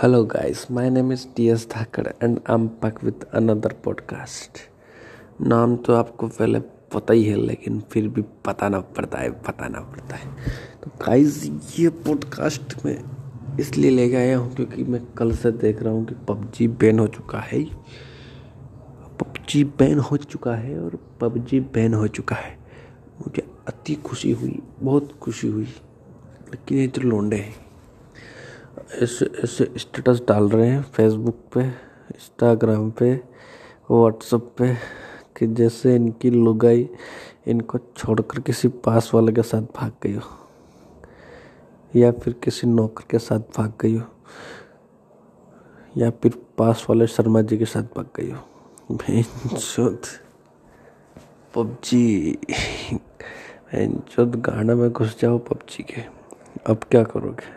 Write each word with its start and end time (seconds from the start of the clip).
Hello 0.00 0.18
guys, 0.24 0.60
my 0.70 0.88
name 0.88 1.08
is 1.12 1.22
T S. 1.36 1.66
Dhakad 1.70 2.06
and 2.06 2.38
I 2.50 2.54
am 2.54 2.66
back 2.82 3.04
with 3.04 3.24
another 3.34 3.72
podcast 3.84 4.58
नाम 5.40 5.76
तो 5.76 5.94
आपको 5.94 6.28
पहले 6.28 6.60
पता 6.94 7.14
ही 7.14 7.24
है 7.24 7.36
लेकिन 7.36 7.80
फिर 7.80 8.08
भी 8.08 8.22
बताना 8.46 8.80
पड़ता 8.80 9.18
है 9.18 9.30
बताना 9.30 9.80
पड़ता 9.80 10.16
है। 10.16 10.30
तो 10.84 10.90
गाइस 11.06 11.44
ये 11.78 11.88
पॉडकास्ट 11.88 12.84
में 12.84 13.04
इसलिए 13.60 13.90
लेके 13.90 14.16
आया 14.16 14.38
हूँ 14.38 14.54
क्योंकि 14.54 14.84
मैं 14.84 15.04
कल 15.12 15.32
से 15.32 15.52
देख 15.52 15.82
रहा 15.82 15.92
हूँ 15.92 16.06
कि 16.06 16.14
पबजी 16.28 16.68
बैन 16.68 16.98
हो 16.98 17.06
चुका 17.06 17.40
है। 17.40 17.64
पबजी 19.20 19.64
बैन 19.64 19.98
हो 19.98 20.16
चुका 20.16 20.54
है 20.54 20.80
और 20.80 20.98
पबजी 21.20 21.60
बैन 21.60 21.94
हो 21.94 22.08
चुका 22.08 22.36
है। 22.36 22.58
मुझे 23.20 23.48
अति 23.68 23.94
खुशी 23.94 24.32
हुई 24.32 24.62
बहुत 24.82 25.18
खुशी 25.20 25.48
हुई। 25.48 25.68
लेकिन 26.50 26.78
ये 26.78 26.86
जो 26.86 27.02
लोंडे 27.02 27.36
हैं 27.36 27.67
ऐसे 29.02 29.26
ऐसे 29.44 29.70
स्टेटस 29.76 30.20
डाल 30.28 30.48
रहे 30.48 30.68
हैं 30.68 30.82
फेसबुक 30.94 31.36
पे 31.54 31.60
इंस्टाग्राम 31.60 32.90
पे 32.90 33.12
व्हाट्सएप 33.90 34.52
पे, 34.58 34.74
कि 35.36 35.46
जैसे 35.46 35.94
इनकी 35.96 36.30
लुगाई 36.30 36.88
इनको 37.46 37.78
छोड़कर 37.96 38.40
किसी 38.40 38.68
पास 38.84 39.10
वाले 39.14 39.32
के 39.32 39.42
साथ 39.42 39.62
भाग 39.76 39.92
गई 40.02 40.14
हो, 40.14 40.22
या 41.94 42.12
फिर 42.12 42.32
किसी 42.44 42.66
नौकर 42.66 43.04
के 43.10 43.18
साथ 43.18 43.40
भाग 43.56 43.72
गई 43.80 43.96
हो, 43.96 44.06
या 45.96 46.10
फिर 46.12 46.32
पास 46.58 46.86
वाले 46.90 47.06
शर्मा 47.06 47.42
जी 47.42 47.58
के 47.58 47.64
साथ 47.64 47.82
भाग 47.96 48.08
गई 48.16 48.30
हो। 48.30 48.40
पबजी 51.54 52.38
गाना 53.74 54.74
में 54.74 54.90
घुस 54.92 55.16
जाओ 55.20 55.38
पबजी 55.38 55.82
के। 55.82 56.02
अब 56.66 56.84
क्या 56.90 57.02
करोगे? 57.04 57.56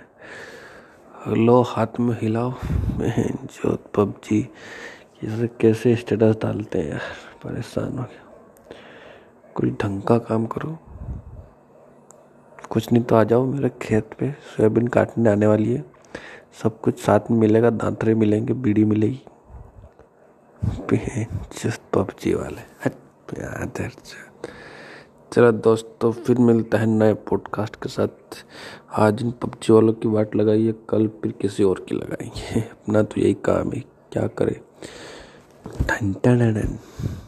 लो 1.28 1.62
हाथ 1.62 1.88
में 2.00 2.18
हिलाओ। 2.22 2.54
जो 3.46 3.78
पबजी 3.96 4.50
यार 5.24 5.48
कैसे 5.48 5.96
स्टेटस 5.96 6.36
डालते 6.44 6.80
हैं 6.80 6.90
यार? 6.90 7.02
परेशान 7.44 7.98
हो 7.98 8.04
गया। 8.04 8.34
कोई 9.56 9.70
ढंग 9.70 10.02
का 10.02 10.18
काम 10.18 10.46
करो। 10.46 10.78
कुछ 12.70 12.92
नहीं 12.92 13.04
तो 13.04 13.16
आ 13.16 13.24
जाओ 13.24 13.46
मेरे 13.46 13.72
खेत 13.82 14.10
पे। 14.20 14.32
सोयाबीन 14.32 14.88
काटने 14.88 15.30
आने 15.30 15.48
वाली 15.48 15.74
है। 15.74 15.86
सब 16.64 16.82
कुछ 16.82 17.00
साथ 17.00 17.20
में 17.32 17.38
मिलेगा, 17.38 17.70
दांतरे 17.70 18.16
मिलेंगे, 18.16 18.54
बीड़ी 18.54 18.86
मिलेगी। 18.86 19.22
पबजी 21.94 22.34
वाले। 22.34 22.62
हट 22.86 24.31
चलो 25.34 25.52
दोस्तों 25.52 26.12
फिर 26.12 26.38
मिलता 26.38 26.78
है 26.78 26.86
नए 26.86 27.14
पॉडकास्ट 27.14 27.76
के 27.76 27.90
साथ। 27.90 28.08
आज 28.94 29.22
इन 29.22 29.32
पबजी 29.32 29.74
वालों 29.74 29.94
की 29.94 30.08
बात 30.08 30.36
लगाई 30.36 30.66
है 30.66 30.74
कल 30.90 31.08
फिर 31.08 31.32
किसी 31.32 31.64
और 31.64 31.86
की 31.90 31.96
लगाएँगे। 31.96 32.62
अपना 32.62 33.04
तो 33.04 33.22
यही 33.22 33.34
काम 33.34 33.72
है, 33.72 33.80
क्या 34.12 34.28
करें? 34.28 34.56